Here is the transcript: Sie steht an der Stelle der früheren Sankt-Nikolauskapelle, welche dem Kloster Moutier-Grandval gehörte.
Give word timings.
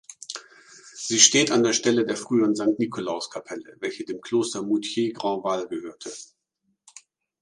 Sie 0.95 1.19
steht 1.19 1.51
an 1.51 1.61
der 1.61 1.73
Stelle 1.73 2.07
der 2.07 2.17
früheren 2.17 2.55
Sankt-Nikolauskapelle, 2.55 3.77
welche 3.81 4.03
dem 4.03 4.19
Kloster 4.19 4.63
Moutier-Grandval 4.63 5.67
gehörte. 5.67 6.09